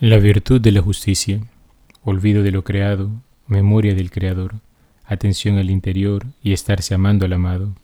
La 0.00 0.16
virtud 0.16 0.62
de 0.62 0.72
la 0.72 0.80
justicia, 0.80 1.42
olvido 2.04 2.42
de 2.42 2.50
lo 2.50 2.64
creado, 2.64 3.10
memoria 3.46 3.94
del 3.94 4.10
Creador, 4.10 4.54
atención 5.04 5.58
al 5.58 5.68
interior 5.68 6.24
y 6.42 6.54
estarse 6.54 6.94
amando 6.94 7.26
al 7.26 7.34
amado. 7.34 7.74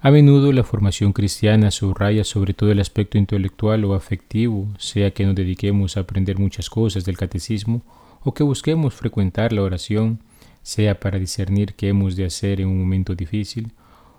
A 0.00 0.10
menudo 0.10 0.50
la 0.50 0.64
formación 0.64 1.12
cristiana 1.12 1.70
subraya 1.70 2.24
sobre 2.24 2.52
todo 2.52 2.72
el 2.72 2.80
aspecto 2.80 3.16
intelectual 3.16 3.84
o 3.84 3.94
afectivo, 3.94 4.66
sea 4.76 5.12
que 5.12 5.24
nos 5.24 5.36
dediquemos 5.36 5.96
a 5.96 6.00
aprender 6.00 6.36
muchas 6.36 6.68
cosas 6.68 7.04
del 7.04 7.16
catecismo 7.16 7.82
o 8.24 8.34
que 8.34 8.42
busquemos 8.42 8.92
frecuentar 8.92 9.52
la 9.52 9.62
oración, 9.62 10.18
sea 10.64 10.98
para 10.98 11.20
discernir 11.20 11.74
qué 11.74 11.90
hemos 11.90 12.16
de 12.16 12.24
hacer 12.24 12.60
en 12.60 12.66
un 12.66 12.80
momento 12.80 13.14
difícil, 13.14 13.70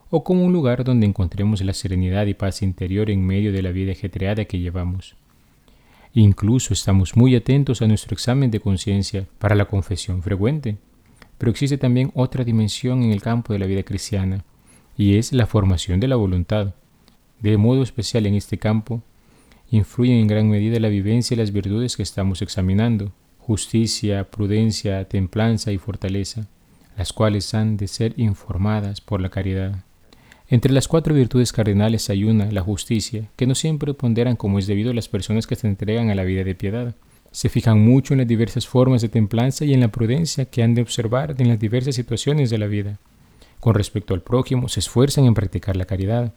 o 0.10 0.24
como 0.24 0.46
un 0.46 0.54
lugar 0.54 0.86
donde 0.86 1.08
encontremos 1.08 1.62
la 1.62 1.74
serenidad 1.74 2.26
y 2.28 2.36
paz 2.36 2.62
interior 2.62 3.10
en 3.10 3.28
medio 3.28 3.52
de 3.52 3.64
la 3.64 3.72
vida 3.72 3.92
ajetreada 3.92 4.46
que 4.46 4.60
llevamos. 4.60 5.18
Incluso 6.14 6.74
estamos 6.74 7.16
muy 7.16 7.36
atentos 7.36 7.82
a 7.82 7.88
nuestro 7.88 8.14
examen 8.14 8.50
de 8.50 8.60
conciencia 8.60 9.28
para 9.38 9.56
la 9.56 9.66
confesión 9.66 10.24
frecuente. 10.24 10.78
Pero 11.38 11.52
existe 11.52 11.78
también 11.78 12.12
otra 12.16 12.44
dimensión 12.44 13.04
en 13.04 13.12
el 13.12 13.22
campo 13.22 13.54
de 13.54 13.60
la 13.60 13.66
vida 13.66 13.84
cristiana, 13.84 14.44
y 14.98 15.18
es 15.18 15.32
la 15.32 15.46
formación 15.46 16.00
de 16.00 16.08
la 16.08 16.16
voluntad. 16.16 16.74
De 17.40 17.56
modo 17.58 17.84
especial 17.84 18.26
en 18.26 18.36
este 18.36 18.58
campo, 18.58 19.02
influyen 19.72 20.18
en 20.18 20.28
gran 20.28 20.50
medida 20.50 20.80
la 20.80 20.90
vivencia 20.90 21.36
y 21.36 21.38
las 21.38 21.54
virtudes 21.54 21.96
que 21.96 22.04
estamos 22.04 22.42
examinando, 22.42 23.14
justicia, 23.38 24.30
prudencia, 24.30 25.08
templanza 25.08 25.72
y 25.72 25.78
fortaleza, 25.78 26.48
las 26.98 27.14
cuales 27.14 27.54
han 27.54 27.78
de 27.78 27.88
ser 27.88 28.14
informadas 28.20 29.00
por 29.00 29.22
la 29.22 29.30
caridad. 29.30 29.86
Entre 30.52 30.74
las 30.74 30.88
cuatro 30.88 31.14
virtudes 31.14 31.54
cardinales 31.54 32.10
hay 32.10 32.24
una, 32.24 32.52
la 32.52 32.62
justicia, 32.62 33.30
que 33.36 33.46
no 33.46 33.54
siempre 33.54 33.94
ponderan 33.94 34.36
como 34.36 34.58
es 34.58 34.66
debido 34.66 34.92
las 34.94 35.08
personas 35.08 35.46
que 35.46 35.56
se 35.56 35.68
entregan 35.68 36.10
a 36.10 36.16
la 36.16 36.24
vida 36.24 36.44
de 36.44 36.56
piedad. 36.56 36.96
Se 37.32 37.50
fijan 37.50 37.80
mucho 37.80 38.16
en 38.16 38.18
las 38.18 38.28
diversas 38.28 38.68
formas 38.68 39.04
de 39.04 39.10
templanza 39.10 39.64
y 39.64 39.76
en 39.76 39.80
la 39.80 39.90
prudencia 39.90 40.46
que 40.46 40.64
han 40.64 40.74
de 40.74 40.82
observar 40.82 41.36
en 41.38 41.50
las 41.50 41.60
diversas 41.60 41.94
situaciones 41.94 42.50
de 42.50 42.58
la 42.58 42.66
vida. 42.66 42.98
Con 43.60 43.76
respecto 43.76 44.16
al 44.16 44.22
prójimo, 44.22 44.70
se 44.70 44.80
esfuerzan 44.80 45.26
en 45.26 45.36
practicar 45.36 45.76
la 45.76 45.86
caridad, 45.86 46.34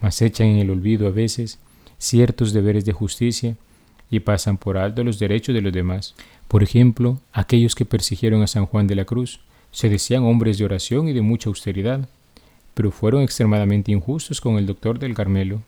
mas 0.00 0.20
echan 0.22 0.48
en 0.48 0.58
el 0.58 0.70
olvido 0.70 1.06
a 1.06 1.10
veces 1.10 1.60
ciertos 1.98 2.52
deberes 2.52 2.84
de 2.84 2.94
justicia 2.94 3.54
y 4.10 4.20
pasan 4.20 4.58
por 4.58 4.76
alto 4.76 5.04
los 5.04 5.20
derechos 5.20 5.54
de 5.54 5.62
los 5.62 5.72
demás. 5.72 6.16
Por 6.48 6.64
ejemplo, 6.64 7.20
aquellos 7.32 7.76
que 7.76 7.84
persiguieron 7.84 8.42
a 8.42 8.48
San 8.48 8.66
Juan 8.66 8.88
de 8.88 8.96
la 8.96 9.04
Cruz 9.04 9.38
se 9.70 9.88
decían 9.88 10.24
hombres 10.24 10.58
de 10.58 10.64
oración 10.64 11.06
y 11.06 11.12
de 11.12 11.22
mucha 11.22 11.48
austeridad, 11.48 12.08
pero 12.76 12.90
fueron 12.90 13.22
extremadamente 13.22 13.90
injustos 13.90 14.42
con 14.42 14.58
el 14.58 14.66
doctor 14.66 14.98
del 14.98 15.14
Carmelo. 15.14 15.62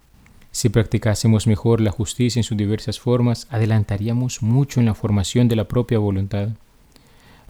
Si 0.50 0.68
practicásemos 0.68 1.46
mejor 1.46 1.80
la 1.80 1.90
justicia 1.90 2.38
en 2.38 2.44
sus 2.44 2.58
diversas 2.58 3.00
formas, 3.00 3.46
adelantaríamos 3.48 4.42
mucho 4.42 4.78
en 4.78 4.84
la 4.84 4.94
formación 4.94 5.48
de 5.48 5.56
la 5.56 5.66
propia 5.66 5.98
voluntad. 5.98 6.50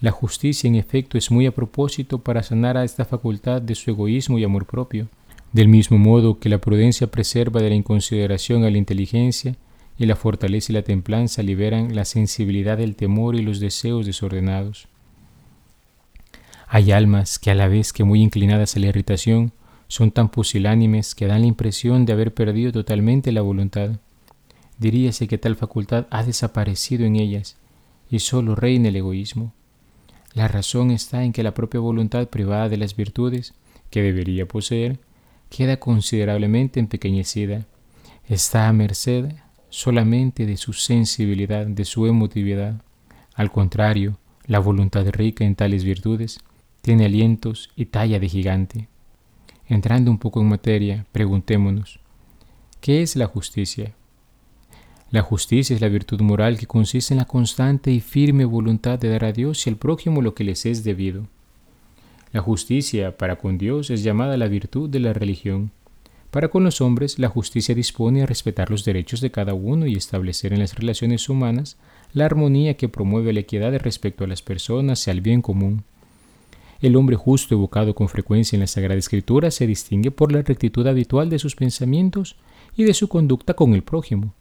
La 0.01 0.13
justicia, 0.13 0.69
en 0.69 0.77
efecto, 0.77 1.19
es 1.19 1.33
muy 1.33 1.45
a 1.47 1.51
propósito 1.51 2.21
para 2.21 2.45
sanar 2.45 2.77
a 2.77 2.85
esta 2.85 3.05
facultad 3.05 3.61
de 3.61 3.75
su 3.75 3.91
egoísmo 3.91 4.39
y 4.39 4.45
amor 4.45 4.65
propio, 4.65 5.09
del 5.53 5.67
mismo 5.67 5.99
modo 5.99 6.39
que 6.39 6.49
la 6.49 6.59
prudencia 6.59 7.09
preserva 7.09 7.61
de 7.61 7.71
la 7.71 7.75
inconsideración 7.75 8.63
a 8.63 8.71
la 8.71 8.79
inteligencia 8.79 9.57
y 9.99 10.07
la 10.07 10.15
fortaleza 10.15 10.71
y 10.71 10.75
la 10.75 10.83
templanza 10.83 11.43
liberan 11.43 11.97
la 11.97 12.05
sensibilidad 12.05 12.79
del 12.79 12.95
temor 12.95 13.35
y 13.35 13.43
los 13.43 13.59
deseos 13.59 14.07
desordenados. 14.07 14.87
Hay 16.71 16.93
almas 16.93 17.39
que 17.39 17.51
a 17.51 17.55
la 17.55 17.67
vez 17.67 17.95
que 17.95 18.05
muy 18.05 18.21
inclinadas 18.21 18.77
a 18.77 18.81
la 18.81 18.89
irritación, 18.89 19.53
son 19.87 20.11
tan 20.11 20.29
pusilánimes 20.29 21.15
que 21.15 21.27
dan 21.27 21.41
la 21.41 21.47
impresión 21.47 22.05
de 22.05 22.13
haber 22.13 22.35
perdido 22.35 22.73
totalmente 22.73 23.33
la 23.33 23.41
voluntad. 23.41 23.93
Diríase 24.77 25.29
que 25.29 25.39
tal 25.39 25.57
facultad 25.57 26.07
ha 26.11 26.23
desaparecido 26.23 27.07
en 27.07 27.17
ellas 27.17 27.57
y 28.11 28.19
sólo 28.19 28.55
reina 28.55 28.91
el 28.91 28.97
egoísmo. 28.97 29.55
La 30.35 30.47
razón 30.47 30.91
está 30.91 31.25
en 31.25 31.33
que 31.33 31.43
la 31.43 31.55
propia 31.55 31.81
voluntad 31.81 32.29
privada 32.29 32.69
de 32.69 32.77
las 32.77 32.95
virtudes 32.95 33.55
que 33.91 34.03
debería 34.03 34.47
poseer 34.47 34.99
queda 35.49 35.79
considerablemente 35.79 36.81
empequeñecida, 36.81 37.65
está 38.29 38.69
a 38.69 38.73
merced 38.75 39.33
solamente 39.71 40.45
de 40.45 40.59
su 40.59 40.75
sensibilidad, 40.75 41.67
de 41.67 41.87
su 41.87 42.07
emotividad. 42.07 42.83
Al 43.35 43.51
contrario, 43.51 44.19
la 44.47 44.59
voluntad 44.59 45.07
rica 45.09 45.45
en 45.45 45.55
tales 45.55 45.85
virtudes 45.85 46.41
tiene 46.89 47.05
alientos 47.05 47.69
y 47.77 47.85
talla 47.85 48.19
de 48.19 48.31
gigante. 48.31 48.89
Entrando 49.67 50.11
un 50.11 50.17
poco 50.17 50.41
en 50.41 50.49
materia, 50.49 51.05
preguntémonos, 51.13 52.01
¿qué 52.81 53.03
es 53.03 53.15
la 53.15 53.27
justicia? 53.27 53.93
La 55.11 55.21
justicia 55.21 55.77
es 55.77 55.83
la 55.83 55.91
virtud 55.91 56.23
moral 56.23 56.57
que 56.57 56.67
consiste 56.67 57.13
en 57.13 57.19
la 57.19 57.27
constante 57.27 57.91
y 57.91 58.01
firme 58.01 58.47
voluntad 58.47 58.99
de 58.99 59.11
dar 59.11 59.27
a 59.27 59.33
Dios 59.33 59.67
y 59.67 59.69
al 59.69 59.77
prójimo 59.77 60.23
lo 60.23 60.35
que 60.35 60.45
les 60.45 60.65
es 60.65 60.83
debido. 60.83 61.27
La 62.33 62.41
justicia 62.41 63.19
para 63.19 63.37
con 63.37 63.59
Dios 63.59 63.91
es 63.91 64.03
llamada 64.03 64.39
la 64.39 64.49
virtud 64.49 64.89
de 64.89 65.01
la 65.01 65.13
religión. 65.13 65.73
Para 66.31 66.49
con 66.49 66.65
los 66.65 66.81
hombres, 66.81 67.19
la 67.19 67.29
justicia 67.29 67.75
dispone 67.75 68.23
a 68.23 68.27
respetar 68.27 68.71
los 68.71 68.87
derechos 68.87 69.21
de 69.21 69.31
cada 69.31 69.53
uno 69.53 69.87
y 69.87 69.93
establecer 69.93 70.55
en 70.55 70.61
las 70.61 70.75
relaciones 70.75 71.29
humanas 71.29 71.77
la 72.15 72.25
armonía 72.25 72.79
que 72.79 72.89
promueve 72.89 73.35
la 73.35 73.41
equidad 73.41 73.79
respecto 73.79 74.25
a 74.25 74.27
las 74.27 74.41
personas 74.41 75.07
y 75.07 75.11
al 75.11 75.21
bien 75.21 75.43
común. 75.43 75.85
El 76.81 76.95
hombre 76.95 77.17
justo 77.17 77.55
evocado 77.55 77.95
con 77.95 78.09
frecuencia 78.09 78.55
en 78.57 78.61
la 78.61 78.69
Sagrada 78.69 78.99
Escritura 78.99 79.51
se 79.51 79.67
distingue 79.67 80.13
por 80.13 80.31
la 80.31 80.43
rectitud 80.43 80.87
habitual 80.87 81.29
de 81.29 81.41
sus 81.41 81.57
pensamientos 81.57 82.37
y 82.77 82.85
de 82.85 82.95
su 82.95 83.09
conducta 83.09 83.55
con 83.55 83.75
el 83.75 83.83
prójimo. 83.83 84.33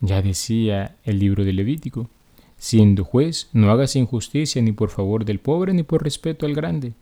Ya 0.00 0.20
decía 0.20 0.96
el 1.04 1.18
libro 1.18 1.44
de 1.44 1.54
Levítico, 1.54 2.10
siendo 2.58 3.04
juez, 3.04 3.48
no 3.54 3.70
hagas 3.70 3.96
injusticia 3.96 4.60
ni 4.60 4.72
por 4.72 4.90
favor 4.90 5.24
del 5.24 5.38
pobre 5.38 5.72
ni 5.72 5.84
por 5.84 6.02
respeto 6.02 6.44
al 6.44 6.54
grande. 6.54 6.92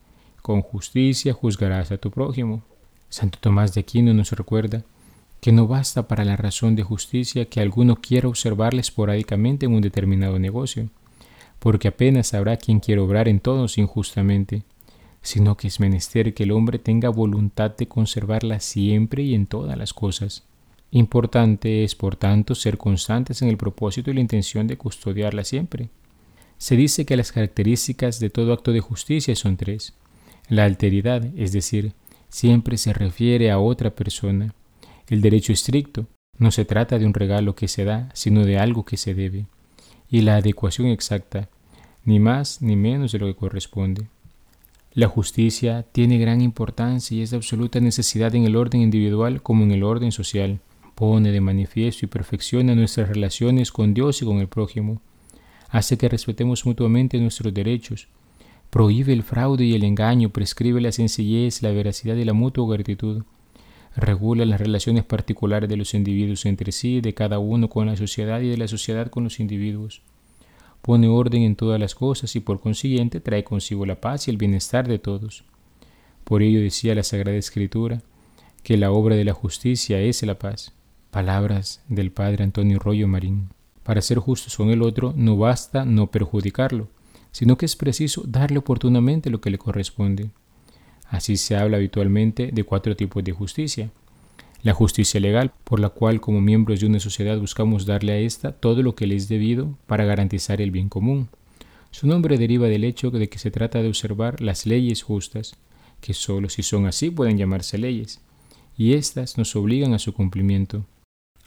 Con 0.43 0.63
justicia 0.63 1.33
juzgarás 1.33 1.91
a 1.91 1.99
tu 1.99 2.11
prójimo. 2.11 2.63
Santo 3.09 3.39
Tomás 3.41 3.75
de 3.75 3.81
Aquino 3.81 4.15
nos 4.15 4.31
recuerda 4.31 4.85
que 5.41 5.51
no 5.51 5.67
basta 5.67 6.07
para 6.07 6.25
la 6.25 6.37
razón 6.37 6.77
de 6.77 6.85
justicia 6.85 7.47
que 7.47 7.61
alguno 7.61 7.97
quiera 7.97 8.29
observarle 8.29 8.81
esporádicamente 8.81 9.67
en 9.67 9.75
un 9.75 9.81
determinado 9.81 10.39
negocio 10.39 10.89
porque 11.61 11.89
apenas 11.89 12.35
habrá 12.35 12.57
quien 12.57 12.81
quiera 12.81 13.03
obrar 13.03 13.29
en 13.29 13.39
todos 13.39 13.79
injustamente, 13.79 14.65
sino 15.23 15.57
que 15.57 15.69
es 15.69 15.79
menester 15.79 16.35
que 16.35 16.45
el 16.45 16.53
hombre 16.53 16.79
tenga 16.79 17.11
voluntad 17.11 17.77
de 17.77 17.87
conservarla 17.87 18.59
siempre 18.59 19.23
y 19.23 19.35
en 19.35 19.47
todas 19.47 19.77
las 19.77 19.93
cosas. 19.93 20.45
Importante 20.91 21.85
es, 21.85 21.95
por 21.95 22.17
tanto, 22.17 22.55
ser 22.55 22.79
constantes 22.79 23.43
en 23.43 23.49
el 23.49 23.59
propósito 23.59 24.11
y 24.11 24.15
la 24.15 24.21
intención 24.21 24.67
de 24.67 24.79
custodiarla 24.79 25.45
siempre. 25.45 25.91
Se 26.59 26.77
dice 26.77 27.05
que 27.05 27.17
las 27.17 27.31
características 27.31 28.19
de 28.19 28.31
todo 28.31 28.53
acto 28.53 28.73
de 28.73 28.81
justicia 28.81 29.37
son 29.37 29.57
tres. 29.57 29.93
La 30.49 30.65
alteridad, 30.65 31.25
es 31.37 31.53
decir, 31.53 31.93
siempre 32.29 32.79
se 32.79 32.93
refiere 32.93 33.51
a 33.51 33.59
otra 33.59 33.91
persona. 33.91 34.55
El 35.09 35.21
derecho 35.21 35.53
estricto, 35.53 36.07
no 36.39 36.51
se 36.51 36.65
trata 36.65 36.99
de 36.99 37.05
un 37.05 37.15
regalo 37.15 37.55
que 37.55 37.69
se 37.69 37.85
da, 37.85 38.09
sino 38.15 38.45
de 38.45 38.59
algo 38.59 38.85
que 38.85 38.97
se 38.97 39.15
debe 39.15 39.47
y 40.11 40.23
la 40.23 40.37
adecuación 40.37 40.89
exacta, 40.89 41.49
ni 42.05 42.19
más 42.19 42.61
ni 42.63 42.77
menos 42.77 43.13
de 43.13 43.19
lo 43.19 43.27
que 43.27 43.37
corresponde. 43.37 44.07
La 44.93 45.07
justicia 45.07 45.85
tiene 45.93 46.19
gran 46.19 46.41
importancia 46.41 47.17
y 47.17 47.23
es 47.23 47.31
de 47.31 47.37
absoluta 47.37 47.79
necesidad 47.79 48.35
en 48.35 48.45
el 48.45 48.57
orden 48.57 48.81
individual 48.81 49.41
como 49.41 49.63
en 49.63 49.71
el 49.71 49.85
orden 49.85 50.11
social. 50.11 50.59
Pone 50.97 51.31
de 51.31 51.41
manifiesto 51.41 52.05
y 52.05 52.09
perfecciona 52.09 52.75
nuestras 52.75 53.09
relaciones 53.09 53.71
con 53.71 53.95
Dios 53.95 54.21
y 54.21 54.25
con 54.25 54.39
el 54.39 54.49
prójimo. 54.49 55.01
Hace 55.69 55.97
que 55.97 56.09
respetemos 56.09 56.67
mutuamente 56.67 57.19
nuestros 57.19 57.55
derechos. 57.55 58.09
Prohíbe 58.71 59.13
el 59.13 59.23
fraude 59.23 59.65
y 59.65 59.75
el 59.75 59.85
engaño, 59.85 60.31
prescribe 60.31 60.81
la 60.81 60.91
sencillez, 60.91 61.63
la 61.63 61.71
veracidad 61.71 62.17
y 62.17 62.25
la 62.25 62.33
mutua 62.33 62.75
gratitud. 62.75 63.23
Regula 63.97 64.45
las 64.45 64.61
relaciones 64.61 65.05
particulares 65.05 65.69
de 65.69 65.77
los 65.77 65.95
individuos 65.95 66.47
entre 66.47 66.73
sí, 66.73 67.01
de 67.01 67.15
cada 67.15 67.39
uno 67.39 67.69
con 67.69 67.87
la 67.87 67.97
sociedad 67.97 68.41
y 68.41 68.49
de 68.49 68.57
la 68.57 68.69
sociedad 68.69 69.09
con 69.09 69.25
los 69.25 69.41
individuos. 69.41 70.03
Pone 70.83 71.09
orden 71.09 71.43
en 71.43 71.57
todas 71.57 71.79
las 71.79 71.95
cosas 71.95 72.35
y 72.37 72.41
por 72.41 72.61
consiguiente 72.61 73.21
trae 73.21 73.45
consigo 73.45 73.85
la 73.85 74.01
paz 74.01 74.29
y 74.29 74.31
el 74.31 74.37
bienestar 74.37 74.89
de 74.89 74.99
todos. 74.99 75.45
Por 76.25 76.43
ello 76.43 76.61
decía 76.61 76.95
la 76.95 77.03
Sagrada 77.03 77.37
Escritura 77.37 78.03
que 78.63 78.77
la 78.77 78.93
obra 78.93 79.17
de 79.17 79.25
la 79.25 79.33
justicia 79.33 80.01
es 80.01 80.23
la 80.23 80.39
paz. 80.39 80.73
Palabras 81.11 81.83
del 81.89 82.13
Padre 82.13 82.45
Antonio 82.45 82.79
Rollo 82.79 83.09
Marín. 83.09 83.49
Para 83.83 84.01
ser 84.01 84.19
justos 84.19 84.57
con 84.57 84.71
el 84.71 84.83
otro 84.83 85.13
no 85.17 85.37
basta 85.37 85.85
no 85.85 86.11
perjudicarlo, 86.11 86.89
sino 87.33 87.57
que 87.59 87.67
es 87.67 87.75
preciso 87.75 88.23
darle 88.27 88.59
oportunamente 88.59 89.31
lo 89.31 89.41
que 89.41 89.51
le 89.51 89.59
corresponde. 89.59 90.31
Así 91.11 91.37
se 91.37 91.57
habla 91.57 91.77
habitualmente 91.77 92.51
de 92.53 92.65
cuatro 92.65 92.97
tipos 92.97 93.23
de 93.25 93.33
justicia. 93.33 93.91
La 94.63 94.75
justicia 94.75 95.19
legal, 95.19 95.53
por 95.65 95.81
la 95.81 95.89
cual 95.89 96.21
como 96.21 96.41
miembros 96.41 96.81
de 96.81 96.87
una 96.87 97.01
sociedad 97.01 97.39
buscamos 97.39 97.85
darle 97.85 98.13
a 98.13 98.19
ésta 98.19 98.53
todo 98.53 98.83
lo 98.83 98.95
que 98.95 99.09
le 99.09 99.17
es 99.17 99.29
debido 99.29 99.77
para 99.87 100.05
garantizar 100.05 100.61
el 100.61 100.71
bien 100.71 100.89
común. 100.89 101.29
Su 101.91 102.07
nombre 102.07 102.39
deriva 102.39 102.69
del 102.69 102.85
hecho 102.85 103.11
de 103.11 103.29
que 103.29 103.41
se 103.41 103.51
trata 103.51 103.83
de 103.83 103.89
observar 103.89 104.41
las 104.41 104.67
leyes 104.67 105.03
justas, 105.03 105.57
que 106.01 106.15
sólo 106.15 106.49
si 106.49 106.63
son 106.63 106.87
así 106.87 107.11
pueden 107.11 107.37
llamarse 107.37 107.77
leyes, 107.77 108.21
y 108.77 108.93
éstas 108.93 109.37
nos 109.37 109.57
obligan 109.57 109.93
a 109.95 109.99
su 109.99 110.15
cumplimiento. 110.15 110.87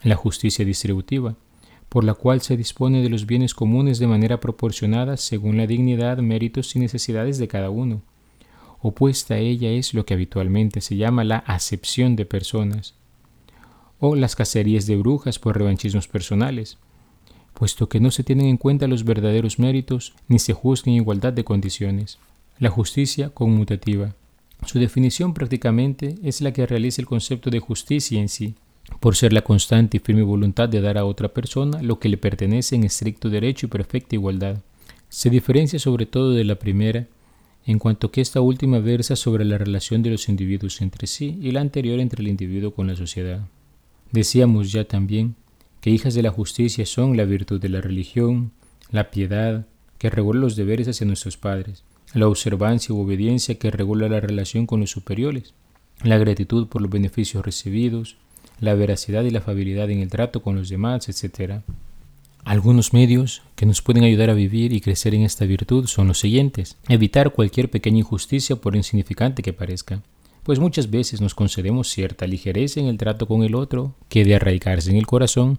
La 0.03 0.15
justicia 0.15 0.65
distributiva, 0.65 1.37
por 1.87 2.03
la 2.03 2.15
cual 2.15 2.41
se 2.41 2.57
dispone 2.57 3.01
de 3.01 3.09
los 3.09 3.25
bienes 3.25 3.53
comunes 3.53 3.97
de 3.99 4.07
manera 4.07 4.41
proporcionada 4.41 5.15
según 5.15 5.55
la 5.55 5.67
dignidad, 5.67 6.17
méritos 6.17 6.75
y 6.75 6.79
necesidades 6.79 7.37
de 7.37 7.47
cada 7.47 7.69
uno. 7.69 8.01
Opuesta 8.85 9.35
a 9.35 9.37
ella 9.37 9.69
es 9.69 9.93
lo 9.93 10.05
que 10.05 10.13
habitualmente 10.13 10.81
se 10.81 10.97
llama 10.97 11.23
la 11.23 11.37
acepción 11.37 12.17
de 12.17 12.25
personas, 12.25 12.95
o 13.97 14.17
las 14.17 14.35
cacerías 14.35 14.85
de 14.87 14.97
brujas 14.97 15.39
por 15.39 15.57
revanchismos 15.57 16.09
personales, 16.09 16.77
puesto 17.53 17.87
que 17.87 18.01
no 18.01 18.11
se 18.11 18.25
tienen 18.25 18.47
en 18.47 18.57
cuenta 18.57 18.89
los 18.89 19.05
verdaderos 19.05 19.57
méritos 19.57 20.13
ni 20.27 20.37
se 20.37 20.51
juzga 20.51 20.91
en 20.91 20.97
igualdad 20.97 21.31
de 21.31 21.45
condiciones. 21.45 22.19
La 22.59 22.69
justicia 22.69 23.29
conmutativa. 23.29 24.15
Su 24.65 24.79
definición 24.79 25.33
prácticamente 25.33 26.15
es 26.21 26.41
la 26.41 26.51
que 26.51 26.67
realiza 26.67 27.01
el 27.01 27.07
concepto 27.07 27.49
de 27.49 27.61
justicia 27.61 28.19
en 28.19 28.27
sí, 28.27 28.55
por 28.99 29.15
ser 29.15 29.31
la 29.31 29.43
constante 29.43 29.95
y 29.95 30.01
firme 30.01 30.23
voluntad 30.23 30.67
de 30.67 30.81
dar 30.81 30.97
a 30.97 31.05
otra 31.05 31.29
persona 31.29 31.81
lo 31.81 31.99
que 31.99 32.09
le 32.09 32.17
pertenece 32.17 32.75
en 32.75 32.83
estricto 32.83 33.29
derecho 33.29 33.67
y 33.67 33.69
perfecta 33.69 34.17
igualdad. 34.17 34.57
Se 35.07 35.29
diferencia 35.29 35.79
sobre 35.79 36.05
todo 36.05 36.31
de 36.31 36.43
la 36.43 36.55
primera, 36.55 37.07
en 37.65 37.79
cuanto 37.79 38.11
que 38.11 38.21
esta 38.21 38.41
última 38.41 38.79
versa 38.79 39.15
sobre 39.15 39.45
la 39.45 39.57
relación 39.57 40.03
de 40.03 40.09
los 40.09 40.27
individuos 40.29 40.81
entre 40.81 41.07
sí 41.07 41.37
y 41.41 41.51
la 41.51 41.61
anterior 41.61 41.99
entre 41.99 42.21
el 42.21 42.27
individuo 42.27 42.73
con 42.73 42.87
la 42.87 42.95
sociedad. 42.95 43.47
Decíamos 44.11 44.71
ya 44.71 44.85
también 44.85 45.35
que 45.81 45.89
hijas 45.89 46.13
de 46.13 46.23
la 46.23 46.31
justicia 46.31 46.85
son 46.85 47.17
la 47.17 47.25
virtud 47.25 47.59
de 47.59 47.69
la 47.69 47.81
religión, 47.81 48.51
la 48.91 49.11
piedad, 49.11 49.65
que 49.97 50.09
regula 50.09 50.41
los 50.41 50.55
deberes 50.55 50.87
hacia 50.87 51.07
nuestros 51.07 51.37
padres, 51.37 51.83
la 52.13 52.27
observancia 52.27 52.93
u 52.93 52.99
obediencia 52.99 53.55
que 53.55 53.71
regula 53.71 54.09
la 54.09 54.19
relación 54.19 54.67
con 54.67 54.81
los 54.81 54.91
superiores, 54.91 55.53
la 56.03 56.17
gratitud 56.17 56.67
por 56.67 56.81
los 56.81 56.91
beneficios 56.91 57.45
recibidos, 57.45 58.17
la 58.59 58.75
veracidad 58.75 59.23
y 59.23 59.31
la 59.31 59.39
afabilidad 59.39 59.89
en 59.89 59.99
el 59.99 60.09
trato 60.09 60.41
con 60.41 60.55
los 60.55 60.69
demás, 60.69 61.09
etc. 61.09 61.61
Algunos 62.45 62.91
medios 62.91 63.41
que 63.55 63.65
nos 63.65 63.81
pueden 63.81 64.03
ayudar 64.03 64.29
a 64.29 64.33
vivir 64.33 64.73
y 64.73 64.81
crecer 64.81 65.15
en 65.15 65.21
esta 65.21 65.45
virtud 65.45 65.87
son 65.87 66.09
los 66.09 66.19
siguientes. 66.19 66.77
Evitar 66.89 67.31
cualquier 67.31 67.71
pequeña 67.71 67.99
injusticia 67.99 68.57
por 68.57 68.75
insignificante 68.75 69.41
que 69.41 69.53
parezca, 69.53 70.01
pues 70.43 70.59
muchas 70.59 70.91
veces 70.91 71.21
nos 71.21 71.35
concedemos 71.35 71.87
cierta 71.87 72.27
ligereza 72.27 72.81
en 72.81 72.87
el 72.87 72.97
trato 72.97 73.27
con 73.27 73.43
el 73.43 73.55
otro 73.55 73.95
que 74.09 74.25
de 74.25 74.35
arraigarse 74.35 74.91
en 74.91 74.97
el 74.97 75.07
corazón 75.07 75.57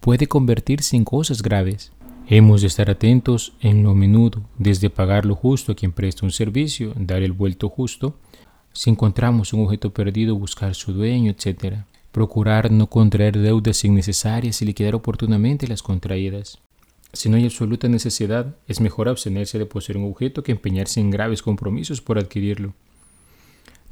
puede 0.00 0.26
convertirse 0.26 0.96
en 0.96 1.04
cosas 1.04 1.42
graves. 1.42 1.92
Hemos 2.26 2.62
de 2.62 2.68
estar 2.68 2.88
atentos 2.88 3.52
en 3.60 3.82
lo 3.82 3.94
menudo, 3.94 4.42
desde 4.56 4.88
pagar 4.88 5.26
lo 5.26 5.34
justo 5.34 5.72
a 5.72 5.74
quien 5.74 5.92
presta 5.92 6.24
un 6.24 6.32
servicio, 6.32 6.94
dar 6.96 7.22
el 7.22 7.32
vuelto 7.32 7.68
justo, 7.68 8.14
si 8.72 8.88
encontramos 8.88 9.52
un 9.52 9.64
objeto 9.64 9.92
perdido, 9.92 10.34
buscar 10.34 10.74
su 10.74 10.94
dueño, 10.94 11.32
etc. 11.32 11.84
Procurar 12.12 12.70
no 12.70 12.88
contraer 12.88 13.38
deudas 13.38 13.84
innecesarias 13.84 14.62
y 14.62 14.66
liquidar 14.66 14.94
oportunamente 14.94 15.66
las 15.66 15.82
contraídas. 15.82 16.58
Si 17.14 17.28
no 17.28 17.36
hay 17.36 17.44
absoluta 17.44 17.88
necesidad, 17.88 18.56
es 18.68 18.80
mejor 18.80 19.08
abstenerse 19.08 19.58
de 19.58 19.66
poseer 19.66 19.98
un 19.98 20.10
objeto 20.10 20.42
que 20.42 20.52
empeñarse 20.52 21.00
en 21.00 21.10
graves 21.10 21.42
compromisos 21.42 22.00
por 22.00 22.18
adquirirlo. 22.18 22.74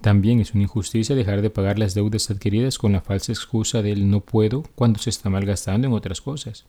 También 0.01 0.41
es 0.41 0.55
una 0.55 0.63
injusticia 0.63 1.15
dejar 1.15 1.43
de 1.43 1.51
pagar 1.51 1.79
las 1.79 1.95
deudas 1.95 2.31
adquiridas 2.31 2.79
con 2.79 2.93
la 2.93 3.03
falsa 3.03 3.33
excusa 3.33 3.83
del 3.83 4.09
no 4.09 4.21
puedo 4.21 4.63
cuando 4.75 4.99
se 4.99 5.11
está 5.11 5.29
malgastando 5.29 5.87
en 5.87 5.93
otras 5.93 6.23
cosas. 6.23 6.65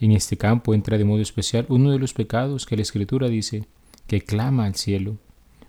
En 0.00 0.10
este 0.10 0.36
campo 0.36 0.74
entra 0.74 0.98
de 0.98 1.04
modo 1.04 1.22
especial 1.22 1.66
uno 1.68 1.90
de 1.92 1.98
los 1.98 2.12
pecados 2.12 2.66
que 2.66 2.76
la 2.76 2.82
Escritura 2.82 3.28
dice 3.28 3.64
que 4.08 4.20
clama 4.20 4.66
al 4.66 4.74
cielo, 4.74 5.18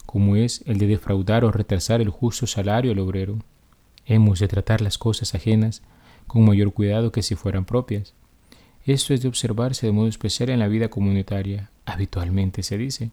como 0.06 0.36
es 0.36 0.64
el 0.66 0.80
de 0.80 0.88
defraudar 0.88 1.46
o 1.46 1.52
retrasar 1.52 2.02
el 2.02 2.10
justo 2.10 2.48
salario 2.48 2.92
al 2.92 3.00
obrero. 3.00 3.38
Hemos 4.08 4.40
de 4.40 4.48
tratar 4.48 4.82
las 4.82 4.98
cosas 4.98 5.36
ajenas 5.36 5.84
con 6.26 6.46
mayor 6.46 6.74
cuidado 6.74 7.12
que 7.12 7.22
si 7.22 7.36
fueran 7.36 7.66
propias. 7.66 8.14
Esto 8.86 9.14
es 9.14 9.22
de 9.22 9.28
observarse 9.28 9.86
de 9.86 9.92
modo 9.92 10.08
especial 10.08 10.50
en 10.50 10.60
la 10.60 10.68
vida 10.68 10.90
comunitaria. 10.90 11.70
Habitualmente 11.86 12.64
se 12.64 12.78
dice, 12.78 13.12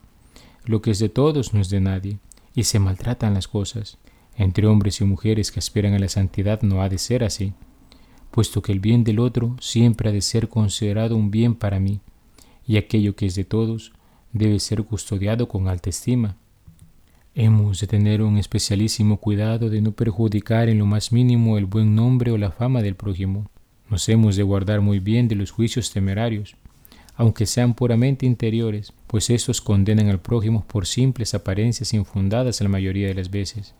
lo 0.64 0.80
que 0.80 0.92
es 0.92 0.98
de 0.98 1.08
todos 1.08 1.52
no 1.52 1.60
es 1.60 1.68
de 1.68 1.80
nadie, 1.80 2.18
y 2.54 2.64
se 2.64 2.78
maltratan 2.78 3.34
las 3.34 3.48
cosas. 3.48 3.98
Entre 4.36 4.66
hombres 4.66 5.00
y 5.00 5.04
mujeres 5.04 5.52
que 5.52 5.58
aspiran 5.58 5.94
a 5.94 5.98
la 5.98 6.08
santidad 6.08 6.62
no 6.62 6.80
ha 6.80 6.88
de 6.88 6.98
ser 6.98 7.24
así 7.24 7.52
puesto 8.34 8.62
que 8.62 8.72
el 8.72 8.80
bien 8.80 9.04
del 9.04 9.20
otro 9.20 9.54
siempre 9.60 10.08
ha 10.08 10.12
de 10.12 10.20
ser 10.20 10.48
considerado 10.48 11.14
un 11.14 11.30
bien 11.30 11.54
para 11.54 11.78
mí, 11.78 12.00
y 12.66 12.78
aquello 12.78 13.14
que 13.14 13.26
es 13.26 13.36
de 13.36 13.44
todos 13.44 13.92
debe 14.32 14.58
ser 14.58 14.82
custodiado 14.82 15.46
con 15.46 15.68
alta 15.68 15.88
estima. 15.88 16.36
Hemos 17.36 17.80
de 17.80 17.88
tener 17.88 18.22
un 18.22 18.38
especialísimo 18.38 19.16
cuidado 19.16 19.68
de 19.68 19.80
no 19.80 19.90
perjudicar 19.90 20.68
en 20.68 20.78
lo 20.78 20.86
más 20.86 21.10
mínimo 21.10 21.58
el 21.58 21.66
buen 21.66 21.96
nombre 21.96 22.30
o 22.30 22.38
la 22.38 22.52
fama 22.52 22.80
del 22.80 22.94
prójimo. 22.94 23.50
Nos 23.90 24.08
hemos 24.08 24.36
de 24.36 24.44
guardar 24.44 24.80
muy 24.80 25.00
bien 25.00 25.26
de 25.26 25.34
los 25.34 25.50
juicios 25.50 25.90
temerarios, 25.92 26.54
aunque 27.16 27.46
sean 27.46 27.74
puramente 27.74 28.24
interiores, 28.24 28.92
pues 29.08 29.30
estos 29.30 29.60
condenan 29.60 30.10
al 30.10 30.20
prójimo 30.20 30.64
por 30.68 30.86
simples 30.86 31.34
apariencias 31.34 31.92
infundadas 31.92 32.60
la 32.60 32.68
mayoría 32.68 33.08
de 33.08 33.14
las 33.14 33.32
veces. 33.32 33.74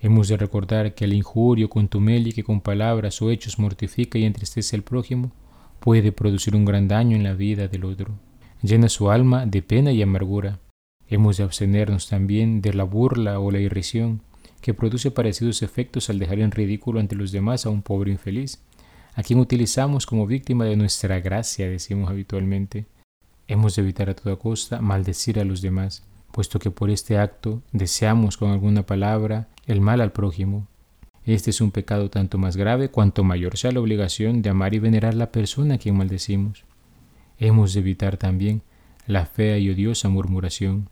Hemos 0.00 0.26
de 0.26 0.36
recordar 0.36 0.92
que 0.96 1.04
el 1.04 1.12
injurio, 1.12 1.70
contumely 1.70 2.32
que 2.32 2.42
con 2.42 2.60
palabras 2.60 3.22
o 3.22 3.30
hechos 3.30 3.60
mortifica 3.60 4.18
y 4.18 4.24
entristece 4.24 4.74
al 4.74 4.82
prójimo 4.82 5.30
puede 5.78 6.10
producir 6.10 6.56
un 6.56 6.64
gran 6.64 6.88
daño 6.88 7.14
en 7.16 7.22
la 7.22 7.34
vida 7.34 7.68
del 7.68 7.84
otro. 7.84 8.18
Llena 8.62 8.88
su 8.88 9.12
alma 9.12 9.46
de 9.46 9.62
pena 9.62 9.92
y 9.92 10.02
amargura. 10.02 10.58
Hemos 11.10 11.36
de 11.36 11.42
abstenernos 11.42 12.08
también 12.08 12.62
de 12.62 12.72
la 12.72 12.84
burla 12.84 13.40
o 13.40 13.50
la 13.50 13.58
irrisión, 13.58 14.22
que 14.60 14.74
produce 14.74 15.10
parecidos 15.10 15.62
efectos 15.62 16.08
al 16.08 16.20
dejar 16.20 16.38
en 16.38 16.52
ridículo 16.52 17.00
ante 17.00 17.16
los 17.16 17.32
demás 17.32 17.66
a 17.66 17.70
un 17.70 17.82
pobre 17.82 18.12
infeliz, 18.12 18.62
a 19.14 19.24
quien 19.24 19.40
utilizamos 19.40 20.06
como 20.06 20.28
víctima 20.28 20.64
de 20.64 20.76
nuestra 20.76 21.18
gracia, 21.18 21.68
decimos 21.68 22.10
habitualmente. 22.10 22.86
Hemos 23.48 23.74
de 23.74 23.82
evitar 23.82 24.08
a 24.08 24.14
toda 24.14 24.36
costa 24.36 24.80
maldecir 24.80 25.40
a 25.40 25.44
los 25.44 25.60
demás, 25.62 26.04
puesto 26.30 26.60
que 26.60 26.70
por 26.70 26.90
este 26.90 27.18
acto 27.18 27.60
deseamos 27.72 28.36
con 28.36 28.52
alguna 28.52 28.86
palabra 28.86 29.48
el 29.66 29.80
mal 29.80 30.00
al 30.00 30.12
prójimo. 30.12 30.68
Este 31.24 31.50
es 31.50 31.60
un 31.60 31.72
pecado 31.72 32.08
tanto 32.08 32.38
más 32.38 32.56
grave 32.56 32.88
cuanto 32.88 33.24
mayor 33.24 33.56
sea 33.56 33.72
la 33.72 33.80
obligación 33.80 34.42
de 34.42 34.50
amar 34.50 34.74
y 34.74 34.78
venerar 34.78 35.14
la 35.14 35.32
persona 35.32 35.74
a 35.74 35.78
quien 35.78 35.96
maldecimos. 35.96 36.64
Hemos 37.38 37.74
de 37.74 37.80
evitar 37.80 38.16
también 38.16 38.62
la 39.08 39.26
fea 39.26 39.58
y 39.58 39.70
odiosa 39.70 40.08
murmuración, 40.08 40.88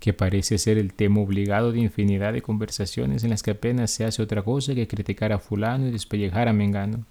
que 0.00 0.12
parece 0.12 0.58
ser 0.58 0.78
el 0.78 0.92
tema 0.92 1.20
obligado 1.20 1.72
de 1.72 1.80
infinidad 1.80 2.32
de 2.32 2.42
conversaciones 2.42 3.24
en 3.24 3.30
las 3.30 3.42
que 3.42 3.52
apenas 3.52 3.90
se 3.90 4.04
hace 4.04 4.22
otra 4.22 4.42
cosa 4.42 4.74
que 4.74 4.86
criticar 4.86 5.32
a 5.32 5.38
fulano 5.38 5.88
y 5.88 5.90
despellejar 5.90 6.48
a 6.48 6.52
mengano, 6.52 7.04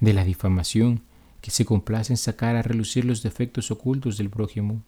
de 0.00 0.12
la 0.12 0.24
difamación, 0.24 1.02
que 1.40 1.50
se 1.50 1.64
complace 1.64 2.12
en 2.12 2.16
sacar 2.16 2.56
a 2.56 2.62
relucir 2.62 3.04
los 3.04 3.22
defectos 3.22 3.70
ocultos 3.70 4.18
del 4.18 4.30
prójimo, 4.30 4.82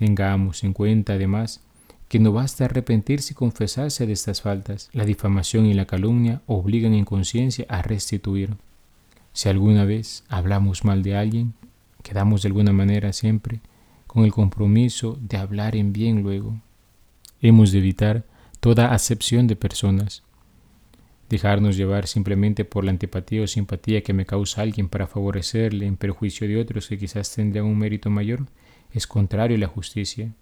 Tengamos 0.00 0.64
en 0.64 0.72
cuenta, 0.72 1.12
además, 1.12 1.60
que 2.08 2.18
no 2.18 2.32
basta 2.32 2.64
arrepentirse 2.64 3.34
y 3.34 3.36
confesarse 3.36 4.06
de 4.06 4.14
estas 4.14 4.40
faltas. 4.40 4.88
La 4.94 5.04
difamación 5.04 5.66
y 5.66 5.74
la 5.74 5.84
calumnia 5.84 6.40
obligan 6.46 6.94
en 6.94 7.04
conciencia 7.04 7.66
a 7.68 7.82
restituir. 7.82 8.56
Si 9.34 9.50
alguna 9.50 9.84
vez 9.84 10.24
hablamos 10.30 10.86
mal 10.86 11.02
de 11.02 11.16
alguien, 11.16 11.52
quedamos 12.02 12.40
de 12.40 12.48
alguna 12.48 12.72
manera 12.72 13.12
siempre 13.12 13.60
con 14.10 14.24
el 14.24 14.32
compromiso 14.32 15.16
de 15.20 15.36
hablar 15.36 15.76
en 15.76 15.92
bien 15.92 16.24
luego. 16.24 16.60
Hemos 17.40 17.70
de 17.70 17.78
evitar 17.78 18.24
toda 18.58 18.92
acepción 18.92 19.46
de 19.46 19.54
personas, 19.54 20.24
dejarnos 21.28 21.76
llevar 21.76 22.08
simplemente 22.08 22.64
por 22.64 22.84
la 22.84 22.90
antipatía 22.90 23.42
o 23.42 23.46
simpatía 23.46 24.02
que 24.02 24.12
me 24.12 24.26
causa 24.26 24.62
alguien 24.62 24.88
para 24.88 25.06
favorecerle 25.06 25.86
en 25.86 25.96
perjuicio 25.96 26.48
de 26.48 26.60
otros 26.60 26.88
que 26.88 26.98
quizás 26.98 27.32
tendrían 27.32 27.66
un 27.66 27.78
mérito 27.78 28.10
mayor 28.10 28.46
es 28.92 29.06
contrario 29.06 29.56
a 29.56 29.60
la 29.60 29.68
justicia. 29.68 30.34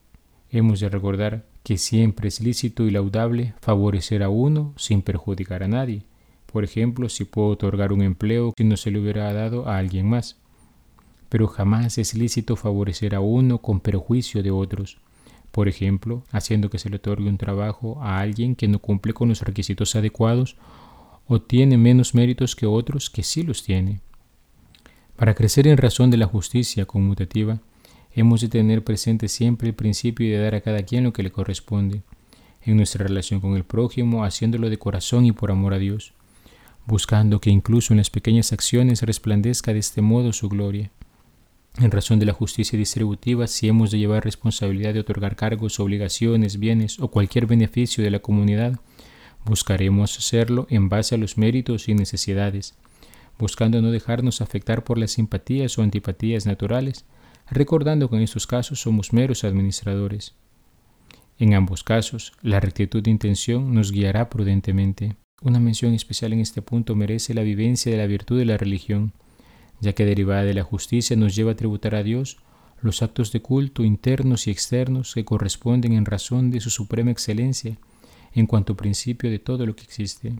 Hemos 0.50 0.80
de 0.80 0.88
recordar 0.88 1.44
que 1.62 1.76
siempre 1.76 2.28
es 2.28 2.40
lícito 2.40 2.87
y 2.87 2.90
laudable 2.90 3.52
favorecer 3.60 4.22
a 4.22 4.30
uno 4.30 4.72
sin 4.78 5.02
perjudicar 5.02 5.62
a 5.62 5.68
nadie. 5.68 6.04
Por 6.50 6.64
ejemplo, 6.64 7.10
si 7.10 7.26
puedo 7.26 7.48
otorgar 7.48 7.92
un 7.92 8.00
empleo 8.00 8.54
que 8.56 8.64
no 8.64 8.78
se 8.78 8.90
le 8.90 8.98
hubiera 8.98 9.30
dado 9.34 9.68
a 9.68 9.76
alguien 9.76 10.08
más. 10.08 10.38
Pero 11.28 11.47
jamás 11.47 11.99
es 11.99 12.14
lícito 12.14 12.56
favorecer 12.56 13.14
a 13.14 13.20
uno 13.20 13.58
con 13.58 13.80
perjuicio 13.80 14.42
de 14.42 14.50
otros. 14.50 14.99
Por 15.50 15.68
ejemplo, 15.68 16.25
haciendo 16.30 16.70
que 16.70 16.78
se 16.78 16.90
le 16.90 16.97
otorgue 16.97 17.28
un 17.28 17.38
trabajo 17.38 18.02
a 18.02 18.20
alguien 18.20 18.54
que 18.54 18.68
no 18.68 18.78
cumple 18.78 19.12
con 19.12 19.28
los 19.28 19.42
requisitos 19.42 19.97
adecuados 19.97 20.56
o 21.26 21.40
tiene 21.40 21.76
menos 21.76 22.14
méritos 22.14 22.56
que 22.56 22.66
otros 22.66 23.11
que 23.11 23.23
sí 23.23 23.42
los 23.42 23.62
tiene. 23.62 24.00
Para 25.16 25.35
crecer 25.35 25.66
en 25.66 25.76
razón 25.76 26.11
de 26.11 26.16
la 26.16 26.26
justicia 26.26 26.87
conmutativa, 26.87 27.61
Hemos 28.18 28.40
de 28.40 28.49
tener 28.49 28.82
presente 28.82 29.28
siempre 29.28 29.68
el 29.68 29.75
principio 29.75 30.28
de 30.28 30.42
dar 30.42 30.54
a 30.56 30.61
cada 30.61 30.82
quien 30.82 31.04
lo 31.04 31.12
que 31.12 31.23
le 31.23 31.30
corresponde, 31.30 32.02
en 32.62 32.76
nuestra 32.76 33.06
relación 33.06 33.40
con 33.40 33.54
el 33.54 33.62
prójimo, 33.62 34.25
haciéndolo 34.25 34.70
de 34.70 34.76
corazón 34.76 35.25
y 35.25 35.30
por 35.30 35.52
amor 35.52 35.75
a 35.75 35.78
Dios, 35.78 36.12
buscando 36.87 37.40
que 37.40 37.50
incluso 37.50 37.92
en 37.92 37.99
las 37.99 38.11
pequeñas 38.11 38.52
acciones 38.52 39.02
resplandezca 39.02 39.73
de 39.73 39.78
este 39.78 40.00
modo 40.02 40.32
su 40.32 40.49
gloria. 40.49 40.90
En 41.80 41.92
razón 41.92 42.18
de 42.18 42.26
la 42.26 42.32
justicia 42.32 42.76
distributiva, 42.76 43.47
si 43.47 43.68
hemos 43.68 43.92
de 43.92 43.99
llevar 43.99 44.25
responsabilidad 44.25 44.94
de 44.94 45.00
otorgar 45.00 45.37
cargos, 45.37 45.78
obligaciones, 45.78 46.58
bienes 46.58 46.99
o 46.99 47.08
cualquier 47.08 47.47
beneficio 47.47 48.02
de 48.02 48.11
la 48.11 48.18
comunidad, 48.18 48.80
buscaremos 49.44 50.18
hacerlo 50.18 50.66
en 50.70 50.88
base 50.88 51.14
a 51.14 51.18
los 51.18 51.38
méritos 51.38 51.88
y 51.88 51.94
necesidades, 51.94 52.75
buscando 53.38 53.80
no 53.80 53.92
dejarnos 53.92 54.40
afectar 54.40 54.82
por 54.82 54.99
las 54.99 55.12
simpatías 55.12 55.78
o 55.78 55.82
antipatías 55.82 56.47
naturales, 56.47 57.04
recordando 57.49 58.11
que 58.11 58.16
en 58.16 58.23
estos 58.23 58.49
casos 58.49 58.80
somos 58.80 59.12
meros 59.12 59.44
administradores. 59.44 60.35
En 61.38 61.54
ambos 61.54 61.85
casos, 61.85 62.32
la 62.42 62.58
rectitud 62.58 63.04
de 63.04 63.12
intención 63.12 63.73
nos 63.73 63.92
guiará 63.92 64.28
prudentemente. 64.30 65.14
Una 65.42 65.61
mención 65.61 65.94
especial 65.94 66.32
en 66.32 66.40
este 66.40 66.61
punto 66.61 66.97
merece 66.97 67.35
la 67.35 67.42
vivencia 67.42 67.92
de 67.92 67.99
la 67.99 68.08
virtud 68.08 68.37
de 68.37 68.47
la 68.47 68.56
religión, 68.56 69.12
ya 69.80 69.92
que 69.92 70.04
derivada 70.04 70.44
de 70.44 70.54
la 70.54 70.62
justicia 70.62 71.16
nos 71.16 71.35
lleva 71.35 71.52
a 71.52 71.56
tributar 71.56 71.94
a 71.94 72.02
Dios 72.02 72.38
los 72.80 73.02
actos 73.02 73.32
de 73.32 73.42
culto 73.42 73.85
internos 73.85 74.47
y 74.47 74.50
externos 74.50 75.14
que 75.14 75.25
corresponden 75.25 75.92
en 75.92 76.04
razón 76.04 76.50
de 76.50 76.61
su 76.61 76.70
suprema 76.70 77.11
excelencia 77.11 77.76
en 78.32 78.47
cuanto 78.47 78.76
principio 78.76 79.30
de 79.30 79.38
todo 79.38 79.66
lo 79.66 79.75
que 79.75 79.85
existe. 79.85 80.35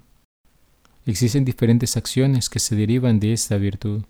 Existen 1.07 1.45
diferentes 1.45 1.97
acciones 1.97 2.51
que 2.51 2.59
se 2.59 2.77
derivan 2.77 3.19
de 3.19 3.33
esta 3.33 3.57
virtud, 3.57 4.03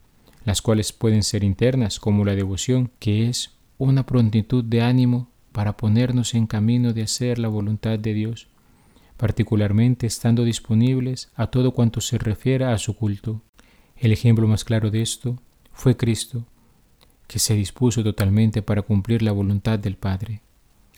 las 0.45 0.63
cuales 0.63 0.93
pueden 0.93 1.23
ser 1.23 1.45
internas 1.45 2.01
como 2.01 2.25
la 2.25 2.35
devoción, 2.35 2.91
que 2.99 3.29
es 3.29 3.53
una 3.79 4.05
prontitud 4.05 4.65
de 4.65 4.83
ánimo 4.83 5.31
para 5.53 5.77
ponernos 5.77 6.35
en 6.35 6.47
camino 6.47 6.93
de 6.93 7.03
hacer 7.03 7.39
la 7.39 7.49
voluntad 7.49 7.99
de 7.99 8.15
Dios, 8.15 8.49
particularmente 9.17 10.07
estando 10.07 10.45
disponibles 10.45 11.31
a 11.35 11.49
todo 11.49 11.73
cuanto 11.73 12.01
se 12.01 12.19
refiera 12.19 12.73
a 12.73 12.79
su 12.79 12.97
culto. 12.97 13.43
El 14.01 14.13
ejemplo 14.13 14.47
más 14.47 14.65
claro 14.65 14.91
de 14.93 15.03
esto 15.03 15.43
fue 15.73 15.97
Cristo, 15.97 16.45
que 17.27 17.41
se 17.41 17.55
dispuso 17.55 18.05
totalmente 18.05 18.63
para 18.63 18.83
cumplir 18.83 19.23
la 19.23 19.33
voluntad 19.33 19.77
del 19.77 19.97
Padre. 19.97 20.41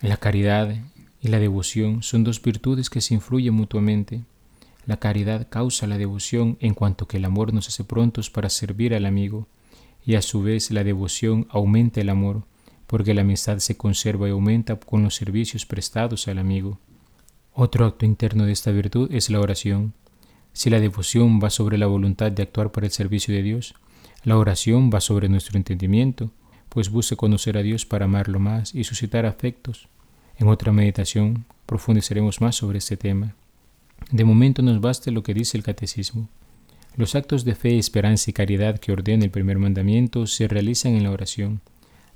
La 0.02 0.18
caridad 0.18 0.74
y 1.22 1.28
la 1.28 1.38
devoción 1.38 2.02
son 2.02 2.24
dos 2.24 2.42
virtudes 2.42 2.90
que 2.90 3.00
se 3.00 3.14
influyen 3.14 3.54
mutuamente. 3.54 4.22
La 4.84 4.98
caridad 4.98 5.48
causa 5.48 5.86
la 5.86 5.96
devoción 5.96 6.58
en 6.60 6.74
cuanto 6.74 7.08
que 7.08 7.16
el 7.16 7.24
amor 7.24 7.54
nos 7.54 7.68
hace 7.68 7.84
prontos 7.84 8.28
para 8.28 8.50
servir 8.50 8.94
al 8.94 9.06
amigo, 9.06 9.48
y 10.04 10.16
a 10.16 10.22
su 10.22 10.42
vez 10.42 10.70
la 10.70 10.84
devoción 10.84 11.46
aumenta 11.50 12.02
el 12.02 12.10
amor, 12.10 12.44
porque 12.86 13.14
la 13.14 13.22
amistad 13.22 13.58
se 13.58 13.78
conserva 13.78 14.28
y 14.28 14.32
aumenta 14.32 14.78
con 14.78 15.02
los 15.02 15.14
servicios 15.14 15.64
prestados 15.64 16.28
al 16.28 16.38
amigo. 16.38 16.78
Otro 17.54 17.86
acto 17.86 18.04
interno 18.04 18.44
de 18.44 18.52
esta 18.52 18.72
virtud 18.72 19.10
es 19.10 19.30
la 19.30 19.40
oración. 19.40 19.94
Si 20.52 20.70
la 20.70 20.80
devoción 20.80 21.40
va 21.42 21.50
sobre 21.50 21.78
la 21.78 21.86
voluntad 21.86 22.32
de 22.32 22.42
actuar 22.42 22.72
para 22.72 22.86
el 22.86 22.92
servicio 22.92 23.34
de 23.34 23.42
Dios, 23.42 23.74
la 24.24 24.36
oración 24.36 24.90
va 24.92 25.00
sobre 25.00 25.28
nuestro 25.28 25.56
entendimiento, 25.56 26.30
pues 26.68 26.90
busca 26.90 27.16
conocer 27.16 27.56
a 27.56 27.62
Dios 27.62 27.86
para 27.86 28.04
amarlo 28.04 28.38
más 28.38 28.74
y 28.74 28.84
suscitar 28.84 29.26
afectos. 29.26 29.88
En 30.38 30.48
otra 30.48 30.72
meditación 30.72 31.44
profundizaremos 31.66 32.40
más 32.40 32.56
sobre 32.56 32.78
este 32.78 32.96
tema. 32.96 33.34
De 34.10 34.24
momento 34.24 34.62
nos 34.62 34.80
basta 34.80 35.10
lo 35.10 35.22
que 35.22 35.34
dice 35.34 35.56
el 35.56 35.62
catecismo. 35.62 36.28
Los 36.96 37.14
actos 37.14 37.44
de 37.44 37.54
fe, 37.54 37.78
esperanza 37.78 38.30
y 38.30 38.32
caridad 38.32 38.78
que 38.78 38.92
ordena 38.92 39.24
el 39.24 39.30
primer 39.30 39.58
mandamiento 39.58 40.26
se 40.26 40.48
realizan 40.48 40.94
en 40.94 41.04
la 41.04 41.10
oración. 41.10 41.60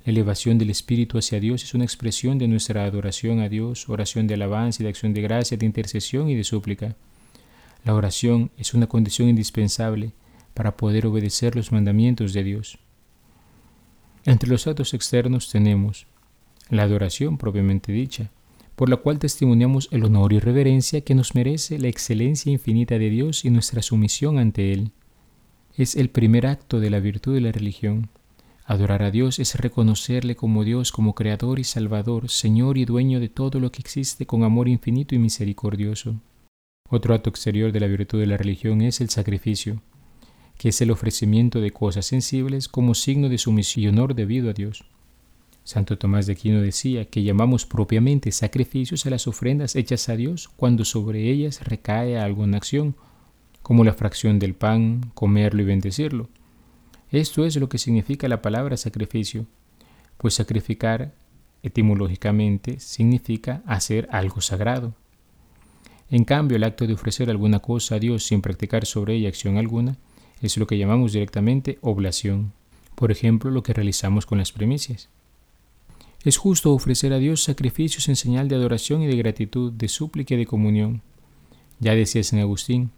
La 0.05 0.11
elevación 0.11 0.57
del 0.57 0.69
espíritu 0.69 1.17
hacia 1.17 1.39
Dios 1.39 1.63
es 1.63 1.73
una 1.73 1.85
expresión 1.85 2.37
de 2.37 2.47
nuestra 2.47 2.83
adoración 2.83 3.39
a 3.39 3.49
Dios, 3.49 3.89
oración 3.89 4.27
de 4.27 4.35
alabanza 4.35 4.81
y 4.81 4.85
de 4.85 4.89
acción 4.89 5.13
de 5.13 5.21
gracia, 5.21 5.57
de 5.57 5.65
intercesión 5.65 6.29
y 6.29 6.35
de 6.35 6.43
súplica. 6.43 6.95
La 7.85 7.93
oración 7.93 8.49
es 8.57 8.73
una 8.73 8.87
condición 8.87 9.29
indispensable 9.29 10.13
para 10.55 10.75
poder 10.75 11.05
obedecer 11.05 11.55
los 11.55 11.71
mandamientos 11.71 12.33
de 12.33 12.43
Dios. 12.43 12.79
Entre 14.25 14.49
los 14.49 14.65
actos 14.65 14.95
externos 14.95 15.51
tenemos 15.51 16.07
la 16.69 16.81
adoración 16.81 17.37
propiamente 17.37 17.91
dicha, 17.91 18.31
por 18.75 18.89
la 18.89 18.97
cual 18.97 19.19
testimoniamos 19.19 19.87
el 19.91 20.03
honor 20.03 20.33
y 20.33 20.39
reverencia 20.39 21.01
que 21.01 21.13
nos 21.13 21.35
merece 21.35 21.77
la 21.77 21.87
excelencia 21.87 22.51
infinita 22.51 22.97
de 22.97 23.11
Dios 23.11 23.45
y 23.45 23.51
nuestra 23.51 23.83
sumisión 23.83 24.39
ante 24.39 24.73
Él. 24.73 24.91
Es 25.77 25.95
el 25.95 26.09
primer 26.09 26.47
acto 26.47 26.79
de 26.79 26.89
la 26.89 26.99
virtud 26.99 27.35
de 27.35 27.41
la 27.41 27.51
religión. 27.51 28.09
Adorar 28.65 29.03
a 29.03 29.11
Dios 29.11 29.37
es 29.37 29.53
reconocerle 29.53 30.35
como 30.35 30.63
Dios, 30.63 30.91
como 30.91 31.13
Creador 31.13 31.59
y 31.59 31.63
Salvador, 31.63 32.29
Señor 32.29 32.79
y 32.79 32.85
dueño 32.85 33.19
de 33.19 33.29
todo 33.29 33.59
lo 33.59 33.71
que 33.71 33.81
existe 33.81 34.25
con 34.25 34.41
amor 34.41 34.67
infinito 34.67 35.13
y 35.13 35.19
misericordioso. 35.19 36.15
Otro 36.89 37.13
acto 37.13 37.29
exterior 37.29 37.71
de 37.71 37.79
la 37.79 37.87
virtud 37.87 38.19
de 38.19 38.27
la 38.27 38.37
religión 38.37 38.81
es 38.81 39.01
el 39.01 39.09
sacrificio 39.09 39.81
que 40.57 40.69
es 40.69 40.81
el 40.81 40.91
ofrecimiento 40.91 41.61
de 41.61 41.71
cosas 41.71 42.05
sensibles 42.05 42.67
como 42.67 42.95
signo 42.95 43.29
de 43.29 43.37
sumisión 43.37 43.83
y 43.83 43.87
honor 43.87 44.15
debido 44.15 44.49
a 44.49 44.53
Dios. 44.53 44.85
Santo 45.63 45.97
Tomás 45.97 46.27
de 46.27 46.33
Aquino 46.33 46.61
decía 46.61 47.05
que 47.05 47.23
llamamos 47.23 47.65
propiamente 47.65 48.31
sacrificios 48.31 49.05
a 49.05 49.09
las 49.09 49.27
ofrendas 49.27 49.75
hechas 49.75 50.09
a 50.09 50.15
Dios 50.15 50.47
cuando 50.55 50.85
sobre 50.85 51.29
ellas 51.29 51.63
recae 51.63 52.17
alguna 52.17 52.57
acción, 52.57 52.95
como 53.63 53.83
la 53.83 53.93
fracción 53.93 54.37
del 54.37 54.53
pan, 54.53 55.11
comerlo 55.15 55.63
y 55.63 55.65
bendecirlo. 55.65 56.29
Esto 57.09 57.45
es 57.45 57.55
lo 57.55 57.67
que 57.67 57.79
significa 57.79 58.27
la 58.27 58.41
palabra 58.41 58.77
sacrificio, 58.77 59.47
pues 60.17 60.35
sacrificar 60.35 61.13
etimológicamente 61.63 62.79
significa 62.79 63.63
hacer 63.65 64.07
algo 64.11 64.39
sagrado. 64.39 64.93
En 66.09 66.23
cambio, 66.23 66.57
el 66.57 66.63
acto 66.63 66.85
de 66.85 66.93
ofrecer 66.93 67.29
alguna 67.29 67.59
cosa 67.59 67.95
a 67.95 67.99
Dios 67.99 68.25
sin 68.25 68.41
practicar 68.41 68.85
sobre 68.85 69.15
ella 69.15 69.29
acción 69.29 69.57
alguna 69.57 69.97
es 70.41 70.57
lo 70.57 70.67
que 70.67 70.77
llamamos 70.77 71.13
directamente 71.13 71.79
oblación, 71.81 72.53
por 72.95 73.11
ejemplo, 73.11 73.49
lo 73.49 73.63
que 73.63 73.73
realizamos 73.73 74.25
con 74.25 74.37
las 74.37 74.51
primicias. 74.51 75.09
Es 76.23 76.37
justo 76.37 76.73
ofrecer 76.73 77.13
a 77.13 77.19
Dios 77.19 77.43
sacrificios 77.43 78.07
en 78.09 78.15
señal 78.15 78.47
de 78.47 78.55
adoración 78.55 79.01
y 79.01 79.07
de 79.07 79.15
gratitud, 79.15 79.71
de 79.71 79.87
súplica 79.87 80.33
y 80.33 80.37
de 80.37 80.45
comunión. 80.45 81.01
Ya 81.79 81.93
decía 81.93 82.23
San 82.23 82.39
Agustín, 82.39 82.91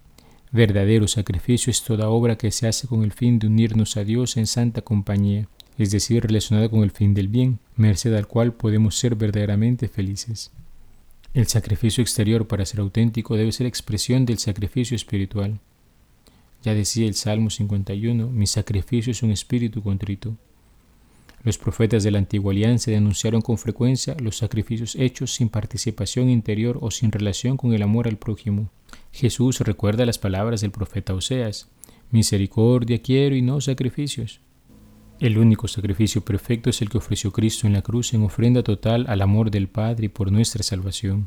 verdadero 0.50 1.08
sacrificio 1.08 1.70
es 1.70 1.82
toda 1.82 2.08
obra 2.08 2.36
que 2.36 2.50
se 2.50 2.66
hace 2.66 2.86
con 2.86 3.04
el 3.04 3.12
fin 3.12 3.38
de 3.38 3.46
unirnos 3.46 3.96
a 3.96 4.04
Dios 4.04 4.36
en 4.36 4.46
santa 4.46 4.82
compañía, 4.82 5.46
es 5.76 5.90
decir, 5.90 6.22
relacionada 6.22 6.68
con 6.68 6.82
el 6.82 6.90
fin 6.90 7.14
del 7.14 7.28
bien, 7.28 7.58
merced 7.76 8.14
al 8.14 8.26
cual 8.26 8.52
podemos 8.52 8.96
ser 8.96 9.14
verdaderamente 9.14 9.88
felices. 9.88 10.50
El 11.34 11.46
sacrificio 11.46 12.02
exterior 12.02 12.46
para 12.46 12.64
ser 12.64 12.80
auténtico 12.80 13.36
debe 13.36 13.52
ser 13.52 13.66
expresión 13.66 14.24
del 14.24 14.38
sacrificio 14.38 14.96
espiritual. 14.96 15.60
Ya 16.62 16.74
decía 16.74 17.06
el 17.06 17.14
Salmo 17.14 17.50
51, 17.50 18.28
mi 18.28 18.46
sacrificio 18.46 19.12
es 19.12 19.22
un 19.22 19.30
espíritu 19.30 19.82
contrito. 19.82 20.36
Los 21.44 21.58
profetas 21.58 22.02
de 22.02 22.10
la 22.10 22.18
antigua 22.18 22.52
alianza 22.52 22.90
denunciaron 22.90 23.42
con 23.42 23.58
frecuencia 23.58 24.16
los 24.20 24.38
sacrificios 24.38 24.96
hechos 24.96 25.34
sin 25.34 25.50
participación 25.50 26.30
interior 26.30 26.78
o 26.80 26.90
sin 26.90 27.12
relación 27.12 27.56
con 27.56 27.74
el 27.74 27.82
amor 27.82 28.08
al 28.08 28.16
prójimo. 28.16 28.70
Jesús 29.12 29.60
recuerda 29.60 30.06
las 30.06 30.18
palabras 30.18 30.62
del 30.62 30.72
profeta 30.72 31.14
Oseas, 31.14 31.68
misericordia 32.10 33.00
quiero 33.00 33.36
y 33.36 33.42
no 33.42 33.60
sacrificios. 33.60 34.40
El 35.20 35.36
único 35.36 35.66
sacrificio 35.66 36.20
perfecto 36.20 36.70
es 36.70 36.80
el 36.80 36.90
que 36.90 36.98
ofreció 36.98 37.32
Cristo 37.32 37.66
en 37.66 37.72
la 37.72 37.82
cruz 37.82 38.14
en 38.14 38.22
ofrenda 38.22 38.62
total 38.62 39.04
al 39.08 39.20
amor 39.20 39.50
del 39.50 39.66
Padre 39.66 40.08
por 40.08 40.30
nuestra 40.30 40.62
salvación. 40.62 41.26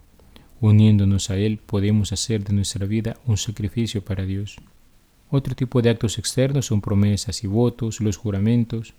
Uniéndonos 0.61 1.29
a 1.29 1.35
Él 1.35 1.57
podemos 1.57 2.13
hacer 2.13 2.41
de 2.45 2.53
nuestra 2.53 2.85
vida 2.85 3.17
un 3.25 3.35
sacrificio 3.35 4.01
para 4.01 4.23
Dios. 4.23 4.55
Otro 5.29 5.55
tipo 5.55 5.81
de 5.81 5.89
actos 5.89 6.17
externos 6.19 6.67
son 6.67 6.79
promesas 6.79 7.43
y 7.43 7.47
votos, 7.47 7.99
los 7.99 8.15
juramentos, 8.15 8.93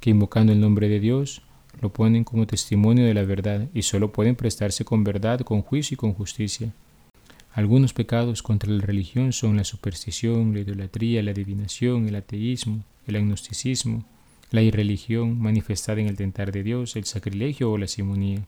que 0.00 0.08
invocando 0.08 0.54
el 0.54 0.60
nombre 0.60 0.88
de 0.88 0.98
Dios 0.98 1.42
lo 1.82 1.92
ponen 1.92 2.24
como 2.24 2.46
testimonio 2.46 3.04
de 3.04 3.12
la 3.12 3.24
verdad 3.24 3.68
y 3.74 3.82
solo 3.82 4.12
pueden 4.12 4.34
prestarse 4.34 4.82
con 4.82 5.04
verdad, 5.04 5.40
con 5.40 5.60
juicio 5.60 5.94
y 5.94 5.98
con 5.98 6.14
justicia. 6.14 6.72
Algunos 7.52 7.92
pecados 7.92 8.42
contra 8.42 8.70
la 8.70 8.82
religión 8.82 9.34
son 9.34 9.58
la 9.58 9.64
superstición, 9.64 10.54
la 10.54 10.60
idolatría, 10.60 11.22
la 11.22 11.32
adivinación, 11.32 12.08
el 12.08 12.16
ateísmo, 12.16 12.82
el 13.06 13.16
agnosticismo, 13.16 14.04
la 14.52 14.60
irreligión 14.60 15.40
manifestada 15.40 16.00
en 16.00 16.08
el 16.08 16.16
tentar 16.16 16.52
de 16.52 16.62
Dios, 16.62 16.94
el 16.96 17.06
sacrilegio 17.06 17.72
o 17.72 17.78
la 17.78 17.88
simonía. 17.88 18.46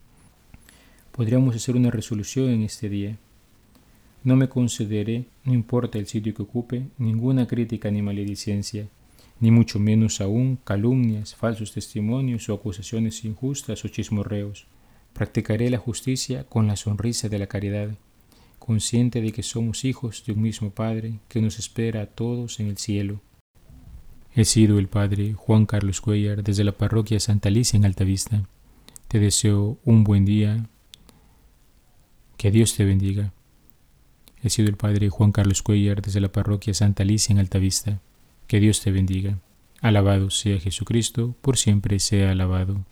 Podríamos 1.13 1.57
hacer 1.57 1.77
una 1.77 1.91
resolución 1.91 2.51
en 2.51 2.63
este 2.63 2.91
día. 2.91 3.17
No 4.23 4.37
me 4.37 4.51
concederé, 4.51 5.25
no 5.45 5.55
importa 5.55 5.99
el 5.99 6.07
sitio 6.07 6.35
que 6.35 6.43
ocupe, 6.43 6.87
ninguna 6.99 7.47
crítica 7.47 7.91
ni 7.91 8.03
maledicencia, 8.03 8.87
ni 9.41 9.51
mucho 9.51 9.79
menos 9.79 10.21
aún 10.21 10.59
calumnias, 10.63 11.35
falsos 11.35 11.73
testimonios 11.73 12.49
o 12.51 12.55
acusaciones 12.55 13.25
injustas 13.25 13.83
o 13.85 13.89
chismorreos. 13.89 14.67
Practicaré 15.15 15.71
la 15.71 15.79
justicia 15.79 16.45
con 16.45 16.67
la 16.67 16.77
sonrisa 16.77 17.31
de 17.31 17.39
la 17.39 17.47
caridad, 17.47 17.91
consciente 18.59 19.23
de 19.23 19.33
que 19.33 19.43
somos 19.43 19.85
hijos 19.87 20.23
de 20.27 20.33
un 20.33 20.43
mismo 20.43 20.71
Padre 20.71 21.15
que 21.29 21.41
nos 21.41 21.59
espera 21.59 22.03
a 22.03 22.07
todos 22.07 22.61
en 22.61 22.67
el 22.67 22.77
cielo. 22.77 23.21
He 24.37 24.45
sido 24.45 24.81
el 24.81 24.89
Padre 24.89 25.33
Juan 25.35 25.65
Carlos 25.65 26.01
Cuellar 26.01 26.43
desde 26.43 26.65
la 26.65 26.73
parroquia 26.73 27.21
Santa 27.21 27.51
Alicia 27.51 27.77
en 27.77 27.85
Altavista. 27.85 28.49
Te 29.07 29.21
deseo 29.21 29.79
un 29.85 30.03
buen 30.03 30.25
día. 30.25 30.67
Que 32.37 32.51
Dios 32.51 32.75
te 32.75 32.85
bendiga. 32.85 33.33
He 34.43 34.51
sido 34.51 34.69
el 34.69 34.77
Padre 34.77 35.09
Juan 35.09 35.31
Carlos 35.31 35.63
Cuellar 35.63 36.03
desde 36.03 36.21
la 36.21 36.33
parroquia 36.33 36.75
Santa 36.75 37.05
Alicia 37.05 37.33
en 37.33 37.39
Altavista. 37.39 38.01
Que 38.49 38.59
Dios 38.59 38.81
te 38.81 38.91
bendiga. 38.91 39.39
Alabado 39.81 40.31
sea 40.31 40.59
Jesucristo, 40.59 41.37
por 41.41 41.57
siempre 41.57 42.01
sea 42.01 42.33
alabado. 42.33 42.85